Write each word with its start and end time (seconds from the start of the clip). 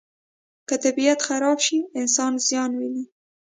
که 0.67 0.75
طبیعت 0.83 1.19
خراب 1.27 1.57
شي، 1.65 1.79
انسان 2.01 2.33
زیان 2.47 2.71
ویني. 2.79 3.05